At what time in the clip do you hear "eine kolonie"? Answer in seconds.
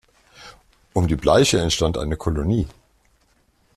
1.99-2.67